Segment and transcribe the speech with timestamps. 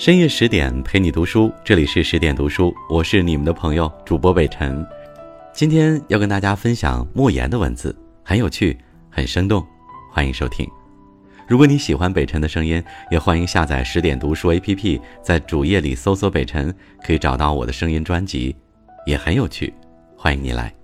[0.00, 4.82] 深夜十点陪你读书，这里是十点读书，我是你们的朋友主播北辰。
[5.52, 8.78] 今天要跟大家分享莫言的文字，很有趣，
[9.10, 9.62] 很生动，
[10.10, 10.66] 欢迎收听。
[11.46, 18.56] 如果你喜欢北辰的声音，也欢迎下载十点读书 APP，在主页里搜索北辰，可以找到我的声音专辑，
[19.04, 19.70] 也很有趣，
[20.16, 20.79] 欢迎你来。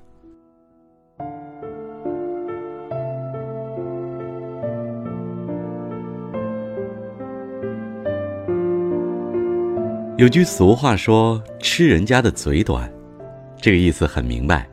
[10.16, 12.90] 有句俗话说：“吃人家的嘴短”，
[13.60, 14.66] 这个意思很明白，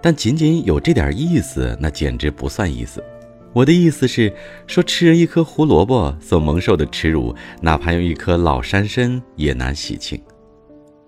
[0.00, 3.04] 但仅仅有这点意思，那简直不算意思。
[3.52, 4.32] 我的意思是
[4.66, 10.18] 说，吃人一颗胡萝卜所蒙受的耻辱，哪怕用一颗老山参也难洗清。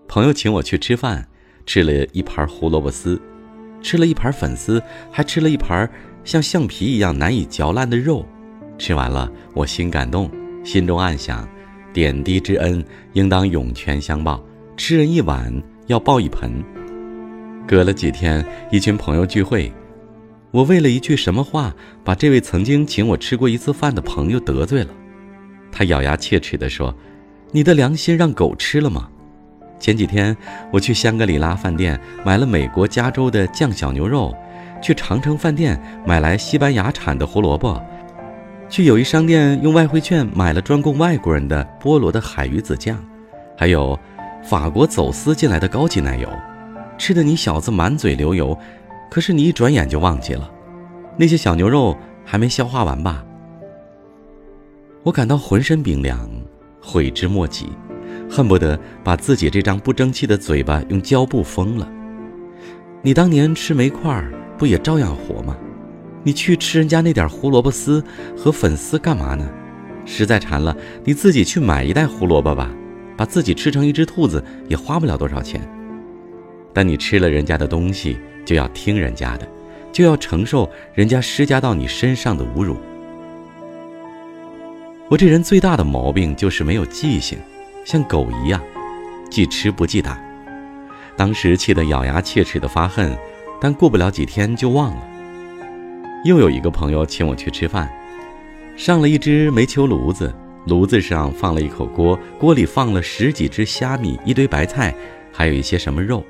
[0.07, 1.27] 朋友请我去吃饭，
[1.65, 3.19] 吃了一盘胡萝卜丝，
[3.81, 5.89] 吃了一盘粉丝，还吃了一盘
[6.25, 8.27] 像橡皮一样难以嚼烂的肉。
[8.77, 10.31] 吃完了，我心感动，
[10.63, 11.49] 心中暗想。
[11.93, 14.43] 点滴之恩，应当涌泉相报。
[14.77, 15.53] 吃人一碗，
[15.87, 16.53] 要报一盆。
[17.69, 19.71] 隔了几天，一群朋友聚会，
[20.51, 24.91] 我为了一句什么话，把这位曾经请我吃过一次饭的朋友得罪了。
[25.71, 26.95] 他咬牙切齿地说
[27.53, 29.09] ：“你的良心让狗吃了吗？”
[29.79, 30.37] 前几天，
[30.73, 34.35] 我去香格里拉饭店买了美国加州的酱小牛肉，
[34.83, 37.83] 去长城饭店买来西班牙产的胡萝卜。
[38.73, 42.97] 去友谊商店用外汇券买了专供外国人的菠萝的海鱼子酱，
[43.55, 43.99] 还有
[44.43, 46.27] 法国走私进来的高级奶油，
[46.97, 48.59] 吃的你小子满嘴流油，
[49.11, 50.51] 可是你一转眼就忘记了，
[51.19, 53.23] 那些小牛肉还没消化完吧？
[55.03, 56.27] 我感到浑身冰凉，
[56.81, 57.69] 悔之莫及，
[58.31, 61.87] 恨不得把自己这张不争气的嘴巴用胶布封了。
[63.03, 64.25] 你当年吃煤块
[64.57, 65.59] 不也照样活吗？
[66.23, 68.03] 你去吃人家那点胡萝卜丝
[68.37, 69.49] 和粉丝干嘛呢？
[70.05, 72.71] 实在馋了，你自己去买一袋胡萝卜吧，
[73.17, 75.61] 把自己吃成一只兔子也花不了多少钱。
[76.73, 79.47] 但你吃了人家的东西，就要听人家的，
[79.93, 82.77] 就要承受人家施加到你身上的侮辱。
[85.09, 87.39] 我这人最大的毛病就是没有记性，
[87.85, 88.61] 像狗一样，
[89.31, 90.19] 记吃不记打。
[91.17, 93.15] 当时气得咬牙切齿的发恨，
[93.61, 95.09] 但过不了几天就忘了。
[96.25, 97.91] 又有一个朋友请我去吃饭，
[98.77, 100.33] 上了一只煤球炉子，
[100.67, 104.95] 炉子上放了一口锅，锅里放了十几只虾米，一堆白菜，
[105.33, 106.25] 还有一些什么肉。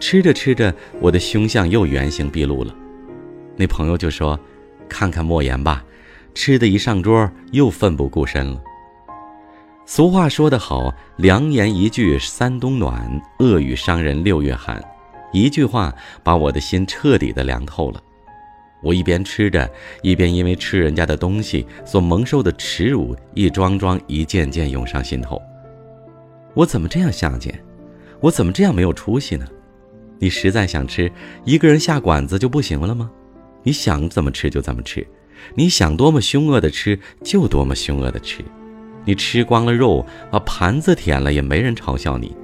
[0.00, 2.74] 吃着吃着，我的凶相又原形毕露了。
[3.54, 4.38] 那朋友就说
[4.88, 5.84] ：“看看莫言吧，
[6.34, 8.58] 吃的一上桌又奋不顾身了。”
[9.84, 14.82] 俗话说得好：“良言一句三冬暖，恶语伤人六月寒。”
[15.32, 18.02] 一句话把我的心彻底的凉透了。
[18.82, 19.70] 我一边吃着，
[20.02, 25.40] 一边因为吃人家的东西所蒙受的耻辱，一桩桩、一件件涌上心头。
[26.54, 27.58] 我怎么这样下贱？
[28.20, 29.46] 我怎么这样没有出息呢？
[30.18, 31.10] 你实在想吃，
[31.44, 33.10] 一个人下馆子就不行了吗？
[33.62, 35.06] 你想怎么吃就怎么吃，
[35.54, 38.44] 你想多么凶恶的吃就多么凶恶的吃。
[39.04, 42.36] 你吃光了肉，把盘子舔了，也没人嘲笑你。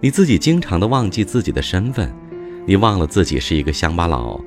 [0.00, 2.12] 你自己经常的忘记自己的身份，
[2.66, 4.40] 你忘了自己是一个乡巴佬。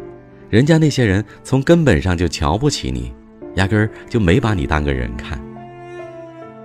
[0.52, 3.14] 人家那些人从根本上就瞧不起你，
[3.56, 5.42] 压根儿就没把你当个人看。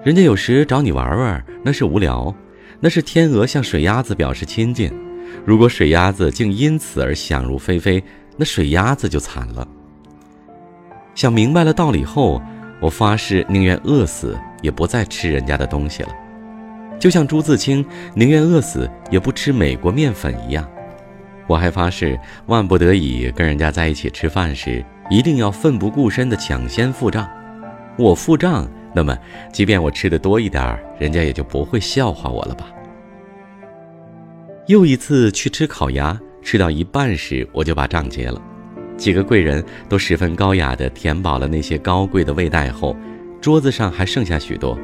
[0.02, 2.34] 人家有时找你玩玩，那是无聊；
[2.80, 4.92] 那是天鹅向水鸭子表示亲近。
[5.44, 8.02] 如果水鸭子竟因此而想入非非，
[8.36, 9.66] 那水鸭子就惨了。
[11.14, 12.42] 想明白了道理后，
[12.80, 16.08] 我发誓宁愿饿死也不再吃人家的东西了，
[16.98, 20.68] 就像朱自清宁愿饿死也不吃美国面粉一样。
[21.46, 27.28] 我还发誓，万不得已跟人家在一起吃饭时，一定要奋不顾身地抢先付账。
[27.96, 29.16] 我付账，那么
[29.52, 32.66] 即便我吃的多一点人家也就不会笑话我了吧？
[34.66, 38.42] 又一次去吃烤鸭，吃到一半时，我就把账结了。
[38.96, 42.96] 几个贵人都十分高雅地填饱了那些高贵的味带后，
[43.40, 44.76] 桌子上还剩下许多。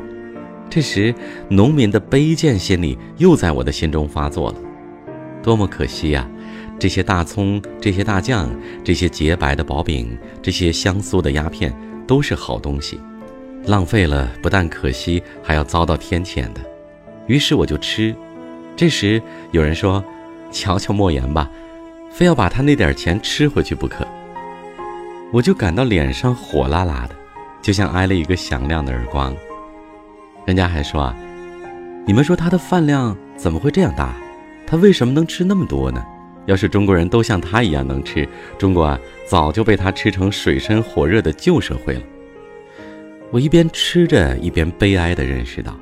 [0.71, 1.15] 这时，
[1.49, 4.57] 农民的卑贱心理又在我的心中发作了，
[5.43, 6.31] 多么可惜呀！
[6.83, 8.51] 这些大葱，这些大酱，
[8.83, 11.73] 这些洁白的薄饼，这些香酥的鸦片，
[12.09, 12.99] 都是好东西。
[13.67, 16.61] 浪费了不但可惜，还要遭到天谴的。
[17.29, 18.13] 于是我就吃。
[18.75, 20.05] 这时有人说
[20.51, 21.49] ：“瞧瞧莫言吧，
[22.11, 24.05] 非要把他那点钱吃回去不可。”
[25.33, 27.15] 我就感到脸上火辣辣的，
[27.63, 29.33] 就像挨了一个响亮的耳光。
[30.47, 31.15] 人家还说啊
[32.05, 34.13] ：“你们说他的饭量怎么会这样大？
[34.67, 36.05] 他为什么能吃那么多呢？”
[36.47, 38.29] 要是中国人都像他一样能吃，
[38.59, 42.03] 中国啊早就被他吃成水深火热的旧社会了。
[43.31, 45.75] 我一边吃着，一边悲哀地认识到，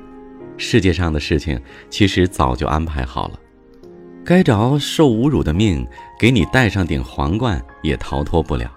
[0.57, 1.59] 世界上的事情
[1.89, 3.39] 其实早就安排好了。
[4.23, 5.85] 该着受侮辱的命，
[6.19, 8.71] 给你戴上顶皇冠也逃脱不了。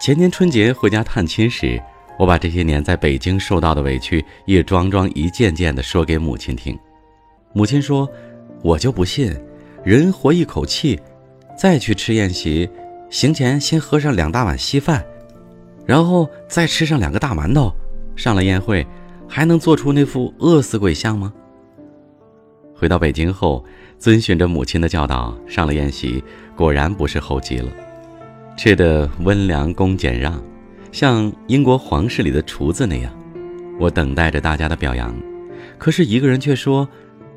[0.00, 1.80] 前年春节回家探亲时，
[2.18, 6.76] 我把这些年在北京受到的委屈，一桩桩、一件件的说给母亲听。
[7.52, 8.10] 母亲说
[8.62, 9.32] ：“我就不信，
[9.84, 10.98] 人活一口气，
[11.58, 12.68] 再去吃宴席，
[13.10, 15.04] 行前先喝上两大碗稀饭，
[15.84, 17.70] 然后再吃上两个大馒头，
[18.16, 18.86] 上了宴会，
[19.28, 21.30] 还能做出那副饿死鬼相吗？”
[22.74, 23.62] 回到北京后，
[23.98, 26.24] 遵循着母亲的教导，上了宴席，
[26.56, 27.70] 果然不是猴急了，
[28.56, 30.42] 吃的温良恭俭让，
[30.92, 33.12] 像英国皇室里的厨子那样。
[33.78, 35.14] 我等待着大家的表扬，
[35.76, 36.88] 可是一个人却说：“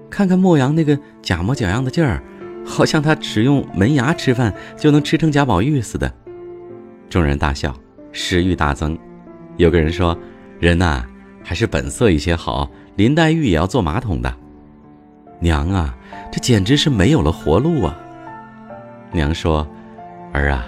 [0.10, 2.24] 看看莫阳那个假模假样的劲儿，
[2.68, 6.12] 好像他只用门牙吃饭就能吃成贾宝玉似的。”
[7.10, 7.74] 众人大笑，
[8.12, 8.98] 食欲大增。
[9.56, 10.16] 有个人说
[10.60, 11.04] ：“人呐，
[11.44, 14.32] 还是本色一些好，林黛玉也要做马桶的。”
[15.40, 15.96] 娘啊，
[16.32, 17.98] 这简直是没有了活路啊！
[19.12, 19.66] 娘说
[20.34, 20.66] ：“儿啊，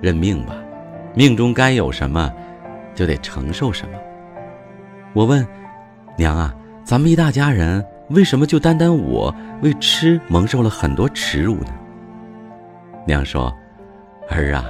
[0.00, 0.54] 认命吧，
[1.14, 2.30] 命中该有什么，
[2.94, 3.94] 就得承受什么。”
[5.14, 5.46] 我问
[6.18, 6.54] ：“娘啊，
[6.84, 11.72] 咱们一大家人，为什么就单单我为吃蒙受了很多耻辱呢？”
[13.06, 13.54] 娘说
[14.28, 14.64] ：“儿啊，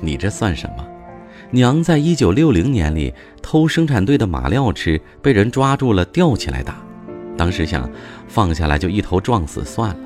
[0.00, 0.86] 你这算什么？
[1.50, 3.12] 娘在一九六零年里
[3.42, 6.76] 偷生产队的马料吃，被人抓住了，吊起来打。”
[7.36, 7.88] 当时想
[8.28, 10.00] 放下来就一头撞死算了，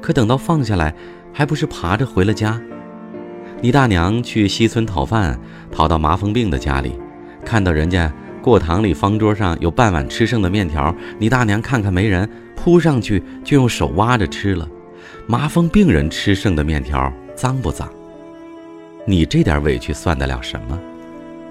[0.00, 0.94] 可等到放下来，
[1.32, 2.60] 还不是爬着回了家。
[3.62, 5.40] 你大娘去西村讨饭，
[5.72, 6.92] 跑到麻风病的家里，
[7.44, 14.68] 看到人家过堂里方桌上有半碗吃剩的面条，你大娘看看没人，扑上去就用手挖着吃了。
[15.26, 17.88] 麻风病人吃剩的面条脏不脏？
[19.06, 20.78] 你这点委屈算得了什么？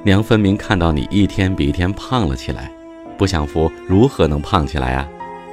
[0.04, 2.72] 娘分明看到你一天比一天胖了起来。
[3.18, 5.08] 不享福如何能胖起来啊，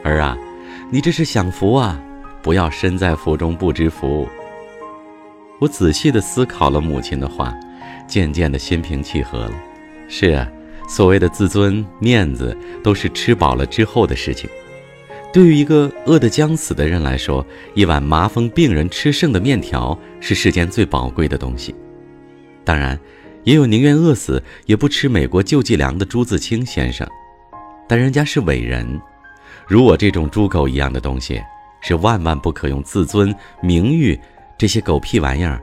[0.05, 0.39] 儿啊，
[0.89, 2.01] 你这是享福啊！
[2.41, 4.29] 不要身在福中不知福。
[5.59, 7.53] 我仔细地思考了母亲的话，
[8.07, 9.53] 渐渐的心平气和了。
[10.07, 10.47] 是啊，
[10.87, 14.49] 所谓的自尊、面子，都是吃饱了之后的事情。
[15.33, 17.45] 对于一个饿得将死的人来说，
[17.75, 21.75] 一碗麻风病人吃剩的面条是世间最宝贵的东西。
[22.65, 22.99] 当然，
[23.45, 27.07] 也有宁愿饿死也不吃美国救济粮的朱自清先生。
[27.89, 29.01] 但人家是伟人，
[29.67, 31.43] 如我这种猪狗一样的东西，
[31.83, 34.19] 是万万不可用自尊、名誉
[34.57, 35.61] 这些狗屁玩意儿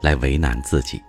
[0.00, 1.02] 来为难自己。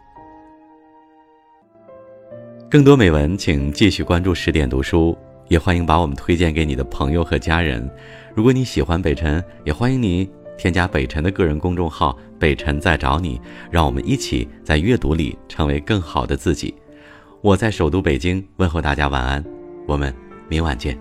[2.72, 5.18] 更多美文，请继续关注十点读书，
[5.50, 7.86] 也欢迎把我们推荐给你的朋友和家人。
[8.34, 16.74] 如果你喜欢北辰，也欢迎你添加北辰的个人公众号“北辰在找你”，让我们一起在阅读里成为更好的自己。
[17.42, 19.44] 我在首都北京问候大家晚安，
[19.86, 20.16] 我们。
[20.48, 20.98] 明晚见。